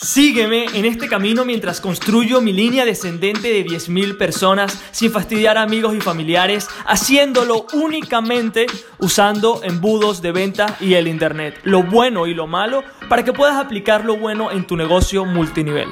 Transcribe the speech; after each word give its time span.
Sígueme 0.00 0.66
en 0.74 0.84
este 0.84 1.08
camino 1.08 1.44
mientras 1.44 1.80
construyo 1.80 2.40
mi 2.40 2.52
línea 2.52 2.84
descendente 2.84 3.48
de 3.48 3.66
10.000 3.66 4.16
personas 4.16 4.80
sin 4.92 5.10
fastidiar 5.10 5.58
a 5.58 5.62
amigos 5.62 5.92
y 5.96 6.00
familiares, 6.00 6.68
haciéndolo 6.86 7.66
únicamente 7.72 8.66
usando 9.00 9.60
embudos 9.64 10.22
de 10.22 10.30
venta 10.30 10.76
y 10.78 10.94
el 10.94 11.08
Internet, 11.08 11.58
lo 11.64 11.82
bueno 11.82 12.28
y 12.28 12.34
lo 12.34 12.46
malo, 12.46 12.84
para 13.08 13.24
que 13.24 13.32
puedas 13.32 13.56
aplicar 13.56 14.04
lo 14.04 14.16
bueno 14.16 14.52
en 14.52 14.68
tu 14.68 14.76
negocio 14.76 15.24
multinivel. 15.24 15.88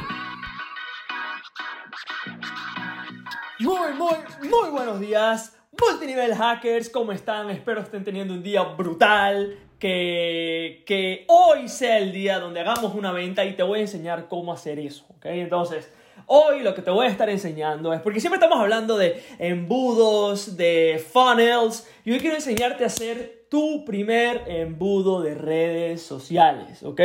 Muy, 3.58 3.92
muy, 3.94 4.14
muy 4.48 4.70
buenos 4.70 5.00
días, 5.00 5.58
multinivel 5.80 6.32
hackers, 6.32 6.90
¿cómo 6.90 7.10
están? 7.10 7.50
Espero 7.50 7.80
estén 7.80 8.04
teniendo 8.04 8.34
un 8.34 8.42
día 8.44 8.62
brutal, 8.62 9.58
que, 9.78 10.82
que 10.86 11.24
hoy 11.28 11.68
sea 11.68 11.98
el 11.98 12.12
día 12.12 12.38
donde 12.38 12.60
hagamos 12.60 12.94
una 12.94 13.12
venta 13.12 13.44
y 13.44 13.54
te 13.54 13.62
voy 13.62 13.80
a 13.80 13.82
enseñar 13.82 14.28
cómo 14.28 14.52
hacer 14.52 14.78
eso, 14.78 15.04
¿ok? 15.16 15.26
Entonces, 15.26 15.90
hoy 16.26 16.62
lo 16.62 16.74
que 16.74 16.82
te 16.82 16.90
voy 16.90 17.06
a 17.06 17.10
estar 17.10 17.28
enseñando 17.28 17.92
es, 17.92 18.00
porque 18.00 18.20
siempre 18.20 18.36
estamos 18.36 18.58
hablando 18.58 18.96
de 18.96 19.22
embudos, 19.38 20.56
de 20.56 21.04
funnels, 21.12 21.88
y 22.04 22.12
hoy 22.12 22.20
quiero 22.20 22.36
enseñarte 22.36 22.84
a 22.84 22.88
hacer 22.88 23.46
tu 23.50 23.84
primer 23.84 24.42
embudo 24.46 25.20
de 25.20 25.34
redes 25.34 26.02
sociales, 26.02 26.82
¿ok? 26.82 27.00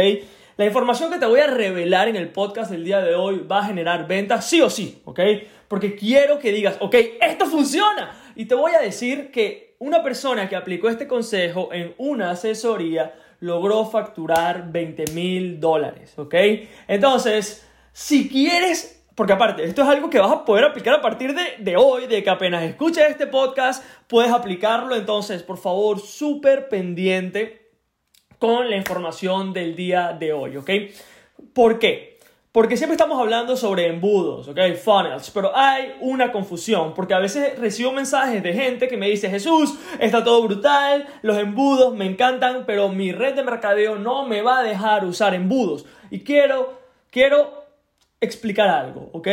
La 0.58 0.66
información 0.66 1.12
que 1.12 1.18
te 1.18 1.26
voy 1.26 1.40
a 1.40 1.48
revelar 1.48 2.08
en 2.08 2.16
el 2.16 2.30
podcast 2.30 2.72
del 2.72 2.84
día 2.84 3.02
de 3.02 3.16
hoy 3.16 3.40
va 3.40 3.60
a 3.60 3.66
generar 3.66 4.08
ventas 4.08 4.48
sí 4.48 4.62
o 4.62 4.70
sí, 4.70 5.02
¿ok? 5.06 5.20
Porque 5.68 5.96
quiero 5.96 6.40
que 6.40 6.52
digas, 6.52 6.78
ok, 6.80 6.96
esto 7.22 7.46
funciona. 7.46 8.21
Y 8.36 8.46
te 8.46 8.56
voy 8.56 8.74
a 8.74 8.80
decir 8.80 9.32
que 9.32 9.76
una 9.80 10.04
persona 10.04 10.48
que 10.48 10.56
aplicó 10.56 10.90
este 10.90 11.08
consejo 11.08 11.70
en 11.72 11.94
una 11.98 12.32
asesoría 12.32 13.14
logró 13.40 13.86
facturar 13.86 14.72
20 14.72 15.12
mil 15.14 15.60
dólares, 15.60 16.14
¿ok? 16.18 16.36
Entonces, 16.88 17.68
si 17.92 18.30
quieres, 18.30 19.04
porque 19.16 19.34
aparte, 19.34 19.64
esto 19.64 19.82
es 19.82 19.88
algo 19.88 20.10
que 20.10 20.20
vas 20.20 20.32
a 20.32 20.46
poder 20.46 20.66
aplicar 20.66 20.94
a 20.94 21.02
partir 21.02 21.34
de, 21.34 21.42
de 21.58 21.76
hoy, 21.76 22.06
de 22.08 22.24
que 22.24 22.30
apenas 22.30 22.64
escuches 22.64 23.10
este 23.10 23.28
podcast, 23.28 23.84
puedes 24.08 24.32
aplicarlo, 24.32 24.96
entonces, 24.96 25.42
por 25.42 25.58
favor, 25.58 26.00
súper 26.00 26.70
pendiente 26.70 27.72
con 28.38 28.70
la 28.70 28.76
información 28.76 29.54
del 29.54 29.76
día 29.76 30.16
de 30.18 30.34
hoy, 30.34 30.58
¿ok? 30.58 30.70
¿Por 31.54 31.80
qué? 31.80 32.11
Porque 32.52 32.76
siempre 32.76 32.96
estamos 32.96 33.18
hablando 33.18 33.56
sobre 33.56 33.88
embudos, 33.88 34.50
¿ok? 34.50 34.60
Funnels, 34.84 35.32
pero 35.32 35.56
hay 35.56 35.94
una 36.02 36.34
confusión, 36.34 36.94
porque 36.94 37.14
a 37.14 37.20
veces 37.20 37.58
recibo 37.58 37.94
mensajes 37.94 38.44
de 38.44 38.54
gente 38.54 38.90
que 38.90 38.98
me 38.98 39.08
dice, 39.08 39.30
Jesús, 39.30 39.76
está 40.00 40.22
todo 40.22 40.44
brutal, 40.44 41.08
los 41.22 41.38
embudos 41.38 41.96
me 41.96 42.06
encantan, 42.06 42.66
pero 42.66 42.90
mi 42.90 43.14
red 43.14 43.36
de 43.36 43.44
mercadeo 43.44 43.96
no 43.96 44.26
me 44.26 44.42
va 44.42 44.60
a 44.60 44.64
dejar 44.64 45.06
usar 45.06 45.34
embudos. 45.34 45.86
Y 46.10 46.26
quiero, 46.26 46.78
quiero 47.10 47.64
explicar 48.20 48.68
algo, 48.68 49.10
¿ok? 49.14 49.30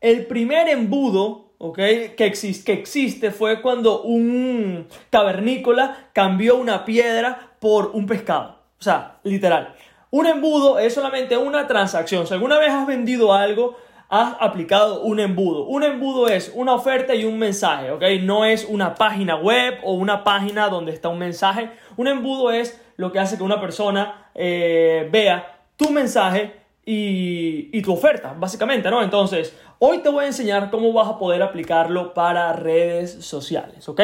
El 0.00 0.24
primer 0.24 0.66
embudo, 0.70 1.52
¿ok? 1.58 1.76
Que, 1.76 2.24
existe, 2.24 2.64
que 2.64 2.80
existe 2.80 3.32
fue 3.32 3.60
cuando 3.60 4.02
un 4.02 4.88
cavernícola 5.10 6.08
cambió 6.14 6.56
una 6.56 6.86
piedra 6.86 7.52
por 7.60 7.90
un 7.92 8.06
pescado. 8.06 8.62
O 8.80 8.82
sea, 8.82 9.18
literal. 9.24 9.74
Un 10.14 10.26
embudo 10.26 10.78
es 10.78 10.92
solamente 10.92 11.38
una 11.38 11.66
transacción. 11.66 12.26
Si 12.26 12.34
alguna 12.34 12.58
vez 12.58 12.70
has 12.70 12.86
vendido 12.86 13.32
algo, 13.32 13.78
has 14.10 14.36
aplicado 14.40 15.00
un 15.04 15.20
embudo. 15.20 15.64
Un 15.64 15.84
embudo 15.84 16.28
es 16.28 16.52
una 16.54 16.74
oferta 16.74 17.14
y 17.14 17.24
un 17.24 17.38
mensaje, 17.38 17.90
¿ok? 17.90 18.02
No 18.20 18.44
es 18.44 18.66
una 18.68 18.94
página 18.94 19.36
web 19.36 19.78
o 19.82 19.94
una 19.94 20.22
página 20.22 20.68
donde 20.68 20.92
está 20.92 21.08
un 21.08 21.18
mensaje. 21.18 21.70
Un 21.96 22.08
embudo 22.08 22.50
es 22.50 22.78
lo 22.96 23.10
que 23.10 23.20
hace 23.20 23.38
que 23.38 23.42
una 23.42 23.58
persona 23.58 24.28
eh, 24.34 25.08
vea 25.10 25.60
tu 25.78 25.88
mensaje 25.88 26.60
y, 26.84 27.70
y, 27.72 27.80
tu 27.80 27.94
oferta, 27.94 28.34
básicamente, 28.38 28.90
¿no? 28.90 29.02
Entonces, 29.02 29.56
hoy 29.78 30.00
te 30.00 30.10
voy 30.10 30.24
a 30.24 30.26
enseñar 30.26 30.70
cómo 30.70 30.92
vas 30.92 31.08
a 31.08 31.18
poder 31.18 31.42
aplicarlo 31.42 32.12
para 32.12 32.52
redes 32.52 33.24
sociales, 33.24 33.88
¿ok? 33.88 34.02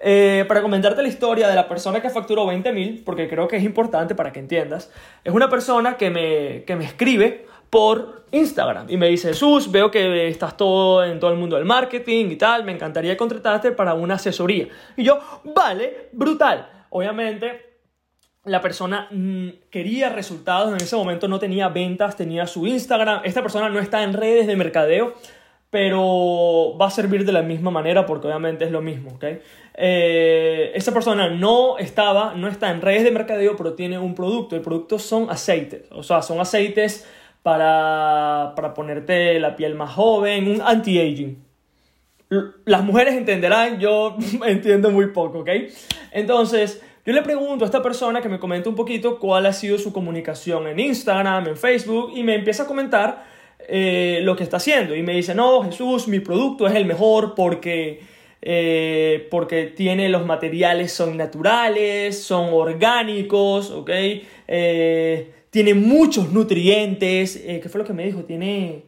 Eh, 0.00 0.44
para 0.46 0.60
comentarte 0.60 1.02
la 1.02 1.08
historia 1.08 1.48
de 1.48 1.54
la 1.54 1.68
persona 1.68 2.02
que 2.02 2.10
facturó 2.10 2.46
20 2.46 2.72
mil, 2.72 3.02
porque 3.04 3.28
creo 3.28 3.48
que 3.48 3.56
es 3.56 3.64
importante 3.64 4.14
para 4.14 4.32
que 4.32 4.40
entiendas, 4.40 4.90
es 5.24 5.32
una 5.32 5.48
persona 5.48 5.96
que 5.96 6.10
me, 6.10 6.64
que 6.64 6.76
me 6.76 6.84
escribe 6.84 7.46
por 7.70 8.24
Instagram 8.30 8.86
y 8.90 8.96
me 8.96 9.08
dice, 9.08 9.28
Jesús, 9.28 9.70
veo 9.70 9.90
que 9.90 10.28
estás 10.28 10.56
todo 10.56 11.04
en 11.04 11.18
todo 11.18 11.30
el 11.30 11.38
mundo 11.38 11.56
del 11.56 11.64
marketing 11.64 12.26
y 12.30 12.36
tal, 12.36 12.64
me 12.64 12.72
encantaría 12.72 13.16
contratarte 13.16 13.72
para 13.72 13.94
una 13.94 14.14
asesoría. 14.14 14.68
Y 14.96 15.04
yo, 15.04 15.18
vale, 15.44 16.08
brutal. 16.12 16.68
Obviamente, 16.90 17.66
la 18.44 18.60
persona 18.60 19.08
mm, 19.10 19.48
quería 19.70 20.08
resultados, 20.08 20.70
en 20.70 20.76
ese 20.76 20.96
momento 20.96 21.28
no 21.28 21.38
tenía 21.38 21.68
ventas, 21.68 22.16
tenía 22.16 22.46
su 22.46 22.66
Instagram. 22.66 23.22
Esta 23.24 23.42
persona 23.42 23.68
no 23.68 23.80
está 23.80 24.02
en 24.02 24.12
redes 24.12 24.46
de 24.46 24.56
mercadeo, 24.56 25.14
pero 25.76 26.74
va 26.80 26.86
a 26.86 26.90
servir 26.90 27.26
de 27.26 27.32
la 27.32 27.42
misma 27.42 27.70
manera 27.70 28.06
porque 28.06 28.28
obviamente 28.28 28.64
es 28.64 28.70
lo 28.70 28.80
mismo, 28.80 29.10
¿ok? 29.10 29.24
Eh, 29.74 30.72
esa 30.74 30.90
persona 30.90 31.28
no 31.28 31.76
estaba, 31.76 32.32
no 32.34 32.48
está 32.48 32.70
en 32.70 32.80
redes 32.80 33.04
de 33.04 33.10
mercadeo, 33.10 33.56
pero 33.58 33.74
tiene 33.74 33.98
un 33.98 34.14
producto. 34.14 34.56
El 34.56 34.62
producto 34.62 34.98
son 34.98 35.28
aceites, 35.28 35.82
o 35.90 36.02
sea, 36.02 36.22
son 36.22 36.40
aceites 36.40 37.06
para, 37.42 38.54
para 38.56 38.72
ponerte 38.72 39.38
la 39.38 39.54
piel 39.54 39.74
más 39.74 39.92
joven, 39.92 40.48
un 40.48 40.62
anti-aging. 40.62 41.44
Las 42.64 42.82
mujeres 42.82 43.12
entenderán, 43.12 43.78
yo 43.78 44.16
entiendo 44.46 44.90
muy 44.90 45.08
poco, 45.08 45.40
¿ok? 45.40 45.50
Entonces, 46.10 46.82
yo 47.04 47.12
le 47.12 47.20
pregunto 47.20 47.66
a 47.66 47.68
esta 47.68 47.82
persona 47.82 48.22
que 48.22 48.30
me 48.30 48.38
comente 48.38 48.70
un 48.70 48.76
poquito 48.76 49.18
cuál 49.18 49.44
ha 49.44 49.52
sido 49.52 49.76
su 49.76 49.92
comunicación 49.92 50.68
en 50.68 50.80
Instagram, 50.80 51.48
en 51.48 51.56
Facebook, 51.58 52.12
y 52.14 52.22
me 52.22 52.34
empieza 52.34 52.62
a 52.62 52.66
comentar 52.66 53.35
eh, 53.68 54.20
lo 54.22 54.36
que 54.36 54.44
está 54.44 54.58
haciendo. 54.58 54.94
Y 54.94 55.02
me 55.02 55.14
dice, 55.14 55.34
no, 55.34 55.62
Jesús, 55.64 56.08
mi 56.08 56.20
producto 56.20 56.66
es 56.66 56.74
el 56.74 56.84
mejor 56.84 57.34
porque 57.34 58.00
eh, 58.42 59.26
porque 59.30 59.64
tiene 59.64 60.08
los 60.08 60.24
materiales 60.24 60.92
son 60.92 61.16
naturales, 61.16 62.22
son 62.22 62.50
orgánicos, 62.52 63.70
¿ok? 63.70 63.90
Eh, 64.46 65.32
tiene 65.50 65.74
muchos 65.74 66.30
nutrientes, 66.32 67.42
¿qué 67.44 67.68
fue 67.68 67.80
lo 67.80 67.86
que 67.86 67.92
me 67.92 68.04
dijo? 68.04 68.22
Tiene, 68.24 68.84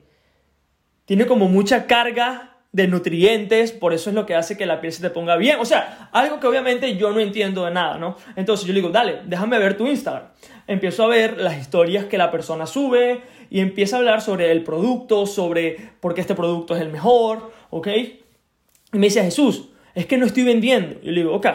tiene 1.06 1.26
como 1.26 1.48
mucha 1.48 1.86
carga 1.86 2.58
de 2.70 2.86
nutrientes, 2.86 3.72
por 3.72 3.94
eso 3.94 4.10
es 4.10 4.14
lo 4.14 4.26
que 4.26 4.34
hace 4.34 4.56
que 4.56 4.66
la 4.66 4.80
piel 4.80 4.92
se 4.92 5.00
te 5.00 5.10
ponga 5.10 5.36
bien. 5.36 5.58
O 5.60 5.64
sea, 5.64 6.10
algo 6.12 6.38
que 6.38 6.46
obviamente 6.46 6.96
yo 6.96 7.10
no 7.12 7.20
entiendo 7.20 7.64
de 7.64 7.70
nada, 7.70 7.98
¿no? 7.98 8.16
Entonces 8.36 8.66
yo 8.66 8.74
le 8.74 8.80
digo, 8.80 8.92
dale, 8.92 9.20
déjame 9.24 9.58
ver 9.58 9.76
tu 9.76 9.86
Instagram. 9.86 10.28
Empiezo 10.66 11.04
a 11.04 11.08
ver 11.08 11.38
las 11.38 11.58
historias 11.58 12.04
que 12.04 12.18
la 12.18 12.30
persona 12.30 12.66
sube 12.66 13.22
y 13.50 13.60
empieza 13.60 13.96
a 13.96 13.98
hablar 14.00 14.20
sobre 14.20 14.50
el 14.52 14.64
producto, 14.64 15.26
sobre 15.26 15.92
por 16.00 16.14
qué 16.14 16.20
este 16.20 16.34
producto 16.34 16.74
es 16.74 16.82
el 16.82 16.90
mejor, 16.90 17.52
¿ok? 17.70 17.88
Y 18.92 18.98
me 18.98 19.06
dice, 19.06 19.22
Jesús, 19.22 19.70
es 19.94 20.06
que 20.06 20.18
no 20.18 20.26
estoy 20.26 20.44
vendiendo. 20.44 20.96
Y 21.02 21.10
le 21.10 21.22
digo, 21.22 21.34
ok, 21.34 21.46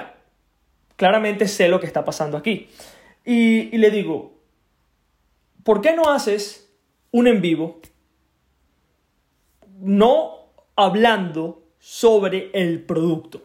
claramente 0.96 1.48
sé 1.48 1.68
lo 1.68 1.80
que 1.80 1.88
está 1.88 2.04
pasando 2.04 2.38
aquí. 2.38 2.68
Y, 3.26 3.76
y 3.76 3.78
le 3.78 3.92
digo, 3.92 4.34
¿por 5.64 5.82
qué 5.82 5.96
no 5.96 6.12
haces 6.12 6.72
un 7.12 7.28
en 7.28 7.42
vivo 7.42 7.80
no 9.80 10.50
hablando 10.76 11.64
sobre 11.80 12.50
el 12.54 12.82
producto? 12.82 13.44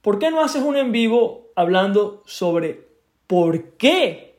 ¿Por 0.00 0.18
qué 0.18 0.30
no 0.30 0.42
haces 0.42 0.62
un 0.62 0.76
en 0.76 0.92
vivo 0.92 1.50
hablando 1.56 2.22
sobre 2.26 2.88
por 3.26 3.70
qué 3.78 4.34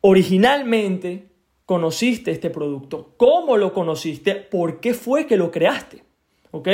originalmente 0.00 1.28
conociste 1.66 2.30
este 2.30 2.48
producto? 2.48 3.12
¿Cómo 3.18 3.58
lo 3.58 3.74
conociste? 3.74 4.36
¿Por 4.36 4.80
qué 4.80 4.94
fue 4.94 5.26
que 5.26 5.36
lo 5.36 5.50
creaste? 5.50 6.04
¿Ok? 6.52 6.68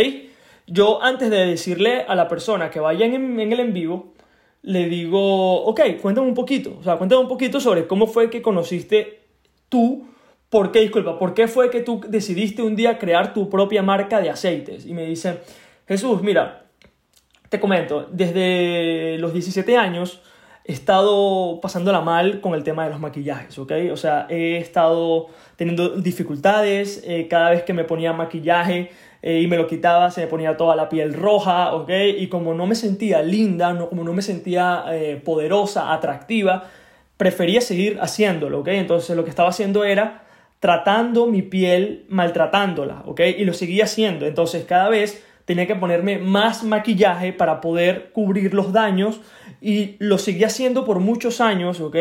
yo 0.66 1.02
antes 1.02 1.30
de 1.30 1.46
decirle 1.46 2.04
a 2.06 2.14
la 2.14 2.28
persona 2.28 2.70
que 2.70 2.80
vaya 2.80 3.06
en, 3.06 3.38
el 3.38 3.60
en 3.60 3.72
vivo, 3.72 4.14
le 4.62 4.88
digo, 4.88 5.64
ok, 5.64 5.80
cuéntame 6.00 6.28
un 6.28 6.34
poquito, 6.34 6.76
o 6.78 6.82
sea, 6.82 6.96
cuéntame 6.96 7.20
un 7.20 7.28
poquito 7.28 7.60
sobre 7.60 7.86
cómo 7.86 8.06
fue 8.06 8.30
que 8.30 8.42
conociste 8.42 9.20
tú, 9.68 10.06
por 10.48 10.70
qué, 10.70 10.80
disculpa, 10.80 11.18
por 11.18 11.34
qué 11.34 11.48
fue 11.48 11.70
que 11.70 11.80
tú 11.80 12.00
decidiste 12.06 12.62
un 12.62 12.76
día 12.76 12.98
crear 12.98 13.34
tu 13.34 13.48
propia 13.48 13.82
marca 13.82 14.20
de 14.20 14.30
aceites. 14.30 14.86
Y 14.86 14.92
me 14.92 15.06
dice, 15.06 15.40
Jesús, 15.88 16.22
mira, 16.22 16.66
te 17.48 17.58
comento, 17.58 18.06
desde 18.12 19.16
los 19.18 19.32
17 19.32 19.76
años 19.76 20.22
he 20.64 20.72
estado 20.72 21.60
pasándola 21.60 22.00
mal 22.00 22.40
con 22.40 22.54
el 22.54 22.62
tema 22.62 22.84
de 22.84 22.90
los 22.90 23.00
maquillajes, 23.00 23.58
¿ok? 23.58 23.72
O 23.92 23.96
sea, 23.96 24.26
he 24.28 24.58
estado 24.58 25.28
teniendo 25.56 25.96
dificultades, 25.96 27.02
eh, 27.06 27.26
cada 27.28 27.50
vez 27.50 27.64
que 27.64 27.72
me 27.72 27.84
ponía 27.84 28.12
maquillaje 28.12 28.90
eh, 29.22 29.40
y 29.40 29.46
me 29.48 29.56
lo 29.56 29.66
quitaba, 29.66 30.10
se 30.10 30.20
me 30.22 30.26
ponía 30.28 30.56
toda 30.56 30.76
la 30.76 30.88
piel 30.88 31.14
roja, 31.14 31.74
¿ok? 31.74 31.90
Y 32.18 32.28
como 32.28 32.54
no 32.54 32.66
me 32.66 32.76
sentía 32.76 33.22
linda, 33.22 33.72
no, 33.72 33.88
como 33.88 34.04
no 34.04 34.12
me 34.12 34.22
sentía 34.22 34.84
eh, 34.90 35.20
poderosa, 35.24 35.92
atractiva, 35.92 36.70
prefería 37.16 37.60
seguir 37.60 37.98
haciéndolo, 38.00 38.60
¿ok? 38.60 38.68
Entonces 38.68 39.16
lo 39.16 39.24
que 39.24 39.30
estaba 39.30 39.48
haciendo 39.48 39.84
era 39.84 40.22
tratando 40.60 41.26
mi 41.26 41.42
piel, 41.42 42.04
maltratándola, 42.08 43.02
¿ok? 43.06 43.20
Y 43.36 43.44
lo 43.44 43.52
seguía 43.52 43.84
haciendo. 43.84 44.26
Entonces 44.26 44.64
cada 44.64 44.88
vez 44.88 45.24
tenía 45.52 45.66
que 45.66 45.76
ponerme 45.76 46.16
más 46.18 46.64
maquillaje 46.64 47.34
para 47.34 47.60
poder 47.60 48.10
cubrir 48.12 48.54
los 48.54 48.72
daños 48.72 49.20
y 49.60 49.96
lo 49.98 50.16
seguía 50.16 50.46
haciendo 50.46 50.86
por 50.86 50.98
muchos 50.98 51.42
años, 51.42 51.78
¿ok? 51.80 51.96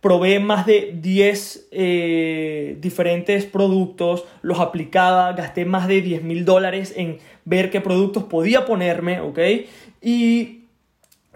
probé 0.00 0.38
más 0.38 0.64
de 0.64 0.94
10 1.00 1.68
eh, 1.72 2.76
diferentes 2.78 3.46
productos, 3.46 4.24
los 4.42 4.60
aplicaba, 4.60 5.32
gasté 5.32 5.64
más 5.64 5.88
de 5.88 6.02
10 6.02 6.22
mil 6.22 6.44
dólares 6.44 6.92
en 6.94 7.18
ver 7.46 7.70
qué 7.70 7.80
productos 7.80 8.24
podía 8.24 8.64
ponerme, 8.66 9.20
¿ok? 9.20 9.38
Y 10.00 10.66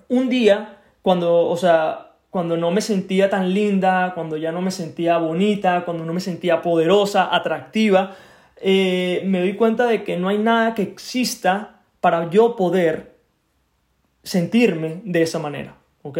un 0.08 0.28
día, 0.28 0.76
cuando, 1.00 1.46
o 1.46 1.56
sea, 1.56 2.12
cuando 2.28 2.56
no 2.56 2.70
me 2.70 2.82
sentía 2.82 3.30
tan 3.30 3.52
linda, 3.52 4.12
cuando 4.14 4.36
ya 4.36 4.52
no 4.52 4.60
me 4.60 4.70
sentía 4.70 5.16
bonita, 5.16 5.84
cuando 5.84 6.04
no 6.04 6.12
me 6.12 6.20
sentía 6.20 6.60
poderosa, 6.60 7.34
atractiva, 7.34 8.16
eh, 8.60 9.22
me 9.24 9.40
doy 9.40 9.54
cuenta 9.54 9.86
de 9.86 10.04
que 10.04 10.16
no 10.16 10.28
hay 10.28 10.38
nada 10.38 10.74
que 10.74 10.82
exista 10.82 11.82
para 12.00 12.30
yo 12.30 12.56
poder 12.56 13.16
sentirme 14.22 15.00
de 15.04 15.22
esa 15.22 15.38
manera, 15.38 15.76
¿ok? 16.02 16.18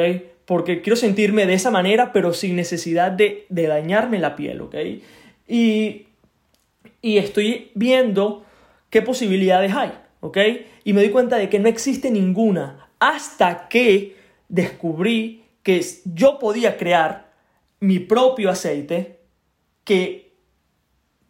porque 0.48 0.80
quiero 0.80 0.96
sentirme 0.96 1.44
de 1.44 1.52
esa 1.52 1.70
manera, 1.70 2.10
pero 2.10 2.32
sin 2.32 2.56
necesidad 2.56 3.12
de, 3.12 3.44
dañarme 3.50 4.18
la 4.18 4.34
piel, 4.34 4.62
¿ok? 4.62 4.76
Y, 5.46 6.06
y 7.02 7.18
estoy 7.18 7.70
viendo 7.74 8.46
qué 8.88 9.02
posibilidades 9.02 9.74
hay, 9.74 9.92
¿ok? 10.20 10.38
Y 10.84 10.94
me 10.94 11.02
doy 11.02 11.10
cuenta 11.10 11.36
de 11.36 11.50
que 11.50 11.58
no 11.58 11.68
existe 11.68 12.10
ninguna 12.10 12.88
hasta 12.98 13.68
que 13.68 14.16
descubrí 14.48 15.44
que 15.62 15.84
yo 16.06 16.38
podía 16.38 16.78
crear 16.78 17.30
mi 17.78 17.98
propio 17.98 18.48
aceite 18.48 19.20
que 19.84 20.27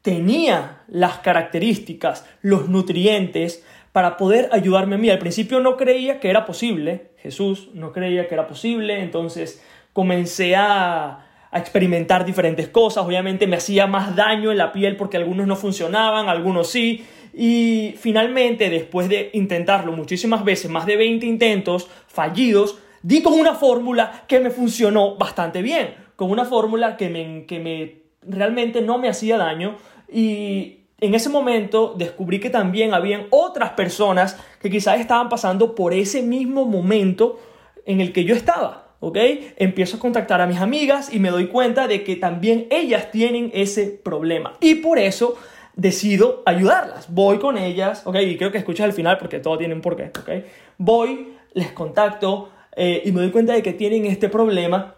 tenía 0.08 0.84
las 0.88 1.18
características, 1.18 2.24
los 2.40 2.70
nutrientes 2.70 3.62
para 3.92 4.16
poder 4.16 4.48
ayudarme 4.52 4.94
a 4.94 4.98
mí. 4.98 5.10
Al 5.10 5.18
principio 5.18 5.60
no 5.60 5.76
creía 5.76 6.18
que 6.18 6.30
era 6.30 6.46
posible, 6.46 7.10
Jesús 7.18 7.68
no 7.74 7.92
creía 7.92 8.26
que 8.26 8.34
era 8.34 8.46
posible, 8.46 9.02
entonces 9.02 9.62
comencé 9.92 10.56
a, 10.56 11.26
experimentar 11.50 12.26
diferentes 12.26 12.68
cosas, 12.68 13.06
obviamente 13.06 13.46
me 13.46 13.56
hacía 13.56 13.86
más 13.86 14.14
daño 14.14 14.52
en 14.52 14.58
la 14.58 14.70
piel 14.70 14.96
porque 14.96 15.16
algunos 15.16 15.46
no 15.46 15.56
funcionaban, 15.56 16.28
algunos 16.28 16.68
sí, 16.68 17.06
y 17.32 17.94
finalmente 17.98 18.68
después 18.68 19.08
de 19.08 19.30
intentarlo 19.32 19.92
muchísimas 19.92 20.44
veces, 20.44 20.70
más 20.70 20.84
de 20.84 20.96
20 20.96 21.24
intentos 21.24 21.88
fallidos, 22.06 22.78
di 23.02 23.22
con 23.22 23.32
una 23.32 23.54
fórmula 23.54 24.24
que 24.28 24.40
me 24.40 24.50
funcionó 24.50 25.16
bastante 25.16 25.62
bien, 25.62 25.94
con 26.16 26.30
una 26.30 26.44
fórmula 26.44 26.98
que 26.98 27.08
me, 27.08 27.46
que 27.46 27.58
me 27.60 28.08
realmente 28.28 28.82
no 28.82 28.98
me 28.98 29.08
hacía 29.08 29.38
daño 29.38 29.76
y 30.10 30.78
en 31.00 31.14
ese 31.14 31.28
momento 31.28 31.94
descubrí 31.96 32.40
que 32.40 32.50
también 32.50 32.94
habían 32.94 33.26
otras 33.30 33.70
personas 33.70 34.36
que 34.60 34.70
quizás 34.70 35.00
estaban 35.00 35.28
pasando 35.28 35.74
por 35.74 35.94
ese 35.94 36.22
mismo 36.22 36.64
momento 36.64 37.38
en 37.86 38.00
el 38.00 38.12
que 38.12 38.24
yo 38.24 38.34
estaba. 38.34 38.88
¿ok? 39.00 39.16
Empiezo 39.56 39.96
a 39.96 40.00
contactar 40.00 40.40
a 40.40 40.46
mis 40.46 40.58
amigas 40.58 41.12
y 41.12 41.20
me 41.20 41.30
doy 41.30 41.46
cuenta 41.46 41.86
de 41.86 42.02
que 42.02 42.16
también 42.16 42.66
ellas 42.70 43.10
tienen 43.10 43.50
ese 43.54 43.86
problema. 43.86 44.54
Y 44.60 44.76
por 44.76 44.98
eso 44.98 45.36
decido 45.74 46.42
ayudarlas. 46.44 47.12
Voy 47.12 47.38
con 47.38 47.56
ellas, 47.56 48.02
¿ok? 48.04 48.16
Y 48.16 48.36
creo 48.36 48.50
que 48.50 48.58
escuchas 48.58 48.84
al 48.84 48.92
final 48.92 49.18
porque 49.18 49.38
todo 49.38 49.56
tiene 49.56 49.74
un 49.74 49.80
porqué, 49.80 50.10
¿ok? 50.18 50.44
Voy, 50.78 51.34
les 51.54 51.70
contacto 51.70 52.50
eh, 52.74 53.02
y 53.04 53.12
me 53.12 53.20
doy 53.20 53.30
cuenta 53.30 53.52
de 53.52 53.62
que 53.62 53.72
tienen 53.72 54.04
este 54.06 54.28
problema 54.28 54.96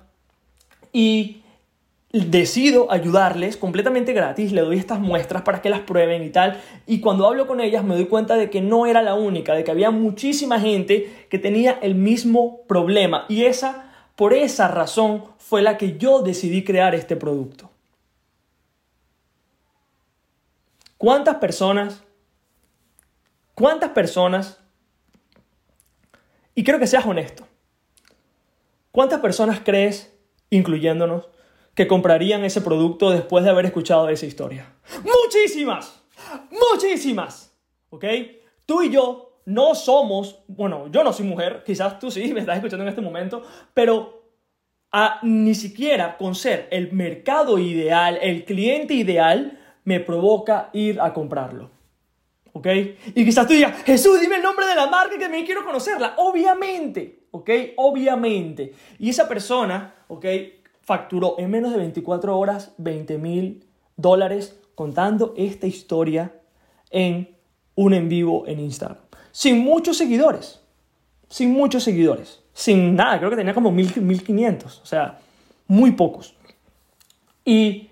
y 0.92 1.39
decido 2.12 2.90
ayudarles 2.90 3.56
completamente 3.56 4.12
gratis, 4.12 4.50
le 4.50 4.62
doy 4.62 4.78
estas 4.78 4.98
muestras 4.98 5.42
para 5.42 5.62
que 5.62 5.70
las 5.70 5.80
prueben 5.80 6.24
y 6.24 6.30
tal, 6.30 6.60
y 6.86 7.00
cuando 7.00 7.26
hablo 7.26 7.46
con 7.46 7.60
ellas 7.60 7.84
me 7.84 7.94
doy 7.94 8.06
cuenta 8.06 8.36
de 8.36 8.50
que 8.50 8.60
no 8.60 8.86
era 8.86 9.00
la 9.02 9.14
única, 9.14 9.54
de 9.54 9.62
que 9.62 9.70
había 9.70 9.92
muchísima 9.92 10.58
gente 10.58 11.26
que 11.30 11.38
tenía 11.38 11.78
el 11.82 11.94
mismo 11.94 12.62
problema, 12.66 13.26
y 13.28 13.44
esa, 13.44 13.92
por 14.16 14.34
esa 14.34 14.66
razón, 14.66 15.24
fue 15.38 15.62
la 15.62 15.78
que 15.78 15.98
yo 15.98 16.22
decidí 16.22 16.64
crear 16.64 16.94
este 16.94 17.14
producto. 17.14 17.70
¿Cuántas 20.98 21.36
personas, 21.36 22.02
cuántas 23.54 23.90
personas, 23.90 24.58
y 26.56 26.64
quiero 26.64 26.80
que 26.80 26.88
seas 26.88 27.06
honesto, 27.06 27.46
cuántas 28.90 29.20
personas 29.20 29.60
crees, 29.64 30.12
incluyéndonos, 30.50 31.28
que 31.74 31.86
comprarían 31.86 32.44
ese 32.44 32.60
producto 32.60 33.10
después 33.10 33.44
de 33.44 33.50
haber 33.50 33.66
escuchado 33.66 34.08
esa 34.08 34.26
historia? 34.26 34.74
Muchísimas, 35.04 36.02
muchísimas. 36.50 37.54
¿Ok? 37.90 38.04
Tú 38.66 38.82
y 38.82 38.90
yo 38.90 39.42
no 39.46 39.74
somos, 39.74 40.42
bueno, 40.46 40.88
yo 40.90 41.02
no 41.02 41.12
soy 41.12 41.26
mujer, 41.26 41.62
quizás 41.64 41.98
tú 41.98 42.10
sí, 42.10 42.32
me 42.34 42.40
estás 42.40 42.56
escuchando 42.56 42.84
en 42.84 42.88
este 42.88 43.00
momento, 43.00 43.42
pero 43.74 44.20
ni 45.22 45.54
siquiera 45.54 46.16
con 46.16 46.34
ser 46.34 46.68
el 46.70 46.92
mercado 46.92 47.58
ideal, 47.58 48.18
el 48.20 48.44
cliente 48.44 48.94
ideal, 48.94 49.58
me 49.84 50.00
provoca 50.00 50.70
ir 50.72 51.00
a 51.00 51.12
comprarlo. 51.12 51.70
¿Ok? 52.52 52.66
Y 53.14 53.24
quizás 53.24 53.46
tú 53.46 53.54
digas, 53.54 53.82
Jesús, 53.84 54.20
dime 54.20 54.36
el 54.36 54.42
nombre 54.42 54.66
de 54.66 54.74
la 54.74 54.88
marca 54.88 55.16
que 55.16 55.28
me 55.28 55.44
quiero 55.44 55.64
conocerla. 55.64 56.14
Obviamente, 56.16 57.26
¿ok? 57.30 57.50
Obviamente. 57.76 58.74
Y 58.98 59.10
esa 59.10 59.28
persona, 59.28 59.94
¿ok? 60.08 60.26
Facturó 60.90 61.36
en 61.38 61.48
menos 61.52 61.70
de 61.70 61.78
24 61.78 62.36
horas 62.36 62.72
20 62.78 63.16
mil 63.18 63.64
dólares 63.96 64.58
contando 64.74 65.34
esta 65.36 65.68
historia 65.68 66.34
en 66.90 67.36
un 67.76 67.94
en 67.94 68.08
vivo 68.08 68.42
en 68.48 68.58
Instagram. 68.58 68.98
Sin 69.30 69.60
muchos 69.60 69.96
seguidores. 69.96 70.60
Sin 71.28 71.52
muchos 71.52 71.84
seguidores. 71.84 72.42
Sin 72.52 72.96
nada, 72.96 73.18
creo 73.18 73.30
que 73.30 73.36
tenía 73.36 73.54
como 73.54 73.70
1500. 73.70 74.80
O 74.80 74.84
sea, 74.84 75.20
muy 75.68 75.92
pocos. 75.92 76.34
Y 77.44 77.90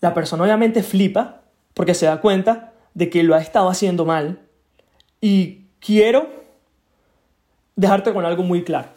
la 0.00 0.14
persona 0.14 0.44
obviamente 0.44 0.82
flipa 0.82 1.42
porque 1.74 1.92
se 1.92 2.06
da 2.06 2.18
cuenta 2.22 2.72
de 2.94 3.10
que 3.10 3.22
lo 3.24 3.34
ha 3.34 3.42
estado 3.42 3.68
haciendo 3.68 4.06
mal. 4.06 4.40
Y 5.20 5.66
quiero 5.80 6.30
dejarte 7.76 8.14
con 8.14 8.24
algo 8.24 8.42
muy 8.42 8.64
claro. 8.64 8.88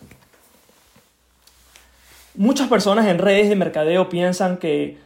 Muchas 2.38 2.68
personas 2.68 3.08
en 3.08 3.18
redes 3.18 3.50
de 3.50 3.56
mercadeo 3.56 4.10
piensan 4.10 4.58
que 4.58 4.98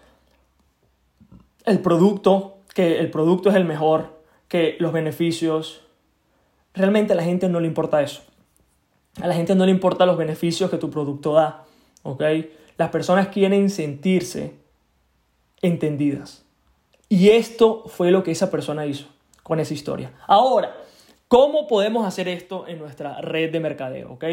el 1.66 1.80
producto, 1.80 2.58
que 2.74 3.00
el 3.00 3.12
producto 3.12 3.50
es 3.50 3.56
el 3.56 3.66
mejor, 3.66 4.20
que 4.48 4.76
los 4.80 4.92
beneficios. 4.92 5.82
Realmente 6.74 7.14
a 7.14 7.16
la 7.16 7.24
gente 7.24 7.48
no 7.50 7.60
le 7.60 7.68
importa 7.68 8.02
eso. 8.02 8.22
A 9.22 9.28
la 9.28 9.36
gente 9.36 9.56
no 9.56 9.66
le 9.66 9.72
importa 9.72 10.06
los 10.06 10.18
beneficios 10.18 10.70
que 10.70 10.78
tu 10.78 10.90
producto 10.90 11.34
da. 11.34 11.66
¿Ok? 12.04 12.24
Las 12.78 12.90
personas 12.90 13.28
quieren 13.28 13.70
sentirse 13.70 14.56
entendidas. 15.62 16.46
Y 17.10 17.30
esto 17.30 17.84
fue 17.88 18.12
lo 18.12 18.24
que 18.24 18.32
esa 18.32 18.50
persona 18.50 18.86
hizo 18.86 19.08
con 19.44 19.60
esa 19.60 19.74
historia. 19.74 20.14
Ahora, 20.28 20.76
¿cómo 21.28 21.68
podemos 21.68 22.06
hacer 22.06 22.28
esto 22.28 22.68
en 22.68 22.80
nuestra 22.80 23.20
red 23.22 23.52
de 23.52 23.60
mercadeo? 23.60 24.14
¿Ok? 24.14 24.26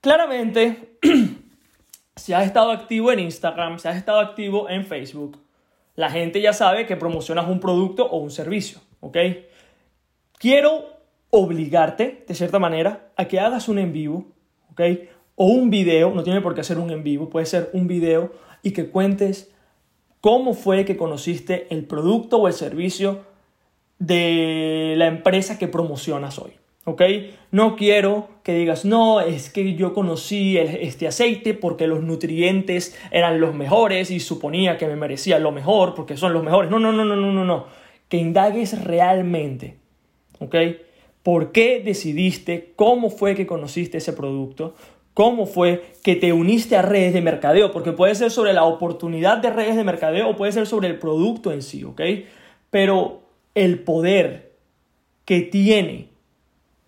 Claramente, 0.00 0.98
si 2.16 2.32
has 2.32 2.46
estado 2.46 2.70
activo 2.70 3.10
en 3.12 3.20
Instagram, 3.20 3.78
si 3.78 3.88
has 3.88 3.96
estado 3.96 4.20
activo 4.20 4.68
en 4.68 4.84
Facebook, 4.84 5.38
la 5.94 6.10
gente 6.10 6.40
ya 6.40 6.52
sabe 6.52 6.86
que 6.86 6.96
promocionas 6.96 7.48
un 7.48 7.60
producto 7.60 8.06
o 8.06 8.18
un 8.18 8.30
servicio, 8.30 8.80
¿ok? 9.00 9.18
Quiero 10.38 10.84
obligarte, 11.30 12.24
de 12.26 12.34
cierta 12.34 12.58
manera, 12.58 13.12
a 13.16 13.26
que 13.26 13.40
hagas 13.40 13.68
un 13.68 13.78
en 13.78 13.92
vivo, 13.92 14.26
¿ok? 14.70 14.80
O 15.34 15.46
un 15.46 15.70
video, 15.70 16.12
no 16.12 16.22
tiene 16.22 16.40
por 16.40 16.54
qué 16.54 16.62
ser 16.62 16.78
un 16.78 16.90
en 16.90 17.02
vivo, 17.02 17.30
puede 17.30 17.46
ser 17.46 17.70
un 17.72 17.86
video 17.86 18.32
y 18.62 18.72
que 18.72 18.88
cuentes 18.88 19.52
cómo 20.20 20.54
fue 20.54 20.84
que 20.84 20.96
conociste 20.96 21.66
el 21.70 21.84
producto 21.84 22.36
o 22.36 22.48
el 22.48 22.54
servicio 22.54 23.20
de 23.98 24.94
la 24.96 25.06
empresa 25.06 25.58
que 25.58 25.68
promocionas 25.68 26.38
hoy. 26.38 26.52
¿Ok? 26.84 27.02
No 27.52 27.76
quiero 27.76 28.28
que 28.42 28.54
digas, 28.54 28.84
no, 28.84 29.20
es 29.20 29.50
que 29.50 29.74
yo 29.74 29.94
conocí 29.94 30.58
este 30.58 31.06
aceite 31.06 31.54
porque 31.54 31.86
los 31.86 32.02
nutrientes 32.02 32.98
eran 33.12 33.40
los 33.40 33.54
mejores 33.54 34.10
y 34.10 34.18
suponía 34.18 34.78
que 34.78 34.88
me 34.88 34.96
merecía 34.96 35.38
lo 35.38 35.52
mejor 35.52 35.94
porque 35.94 36.16
son 36.16 36.32
los 36.32 36.42
mejores. 36.42 36.70
No, 36.70 36.80
no, 36.80 36.90
no, 36.90 37.04
no, 37.04 37.14
no, 37.14 37.32
no, 37.32 37.44
no. 37.44 37.66
Que 38.08 38.16
indagues 38.16 38.82
realmente. 38.82 39.76
¿Ok? 40.40 40.56
¿Por 41.22 41.52
qué 41.52 41.80
decidiste? 41.84 42.72
¿Cómo 42.74 43.10
fue 43.10 43.36
que 43.36 43.46
conociste 43.46 43.98
ese 43.98 44.12
producto? 44.12 44.74
¿Cómo 45.14 45.46
fue 45.46 45.92
que 46.02 46.16
te 46.16 46.32
uniste 46.32 46.74
a 46.76 46.82
redes 46.82 47.12
de 47.12 47.20
mercadeo? 47.20 47.70
Porque 47.70 47.92
puede 47.92 48.16
ser 48.16 48.32
sobre 48.32 48.54
la 48.54 48.64
oportunidad 48.64 49.38
de 49.38 49.50
redes 49.50 49.76
de 49.76 49.84
mercadeo 49.84 50.30
o 50.30 50.36
puede 50.36 50.50
ser 50.50 50.66
sobre 50.66 50.88
el 50.88 50.98
producto 50.98 51.52
en 51.52 51.62
sí, 51.62 51.84
¿ok? 51.84 52.00
Pero 52.70 53.22
el 53.54 53.80
poder 53.80 54.52
que 55.24 55.42
tiene 55.42 56.11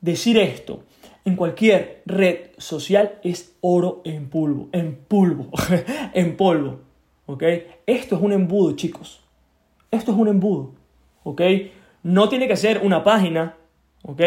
decir 0.05 0.37
esto 0.37 0.83
en 1.25 1.35
cualquier 1.35 2.03
red 2.05 2.51
social 2.59 3.19
es 3.23 3.57
oro 3.63 4.03
en 4.05 4.29
polvo, 4.29 4.69
en 4.73 4.97
polvo, 4.97 5.49
en 6.13 6.37
polvo, 6.37 6.81
¿ok? 7.25 7.43
Esto 7.87 8.17
es 8.17 8.21
un 8.23 8.33
embudo, 8.33 8.77
chicos. 8.77 9.23
Esto 9.91 10.13
es 10.13 10.19
un 10.19 10.29
embudo, 10.29 10.73
¿ok? 11.23 11.41
No 12.03 12.29
tiene 12.29 12.47
que 12.47 12.57
ser 12.57 12.83
una 12.85 13.03
página, 13.03 13.57
¿ok? 14.03 14.21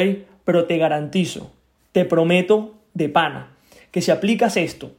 Pero 0.44 0.66
te 0.66 0.80
garantizo, 0.80 1.52
te 1.92 2.06
prometo 2.06 2.74
de 2.96 3.10
pana, 3.10 3.56
que 3.92 4.02
si 4.02 4.10
aplicas 4.10 4.58
esto 4.58 4.92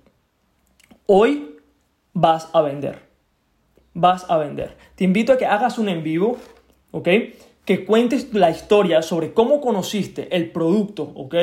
hoy, 1.07 1.57
vas 2.13 2.51
a 2.53 2.63
vender. 2.63 3.01
Vas 3.95 4.31
a 4.31 4.37
vender. 4.37 4.77
Te 4.95 5.03
invito 5.03 5.33
a 5.33 5.39
que 5.39 5.47
hagas 5.47 5.79
un 5.79 5.89
en 5.89 6.05
vivo, 6.05 6.37
¿ok? 6.93 7.09
Que 7.69 7.85
cuentes 7.85 8.33
la 8.33 8.49
historia 8.49 9.03
sobre 9.03 9.35
cómo 9.35 9.61
conociste 9.61 10.35
el 10.35 10.53
producto, 10.53 11.03
¿ok? 11.03 11.35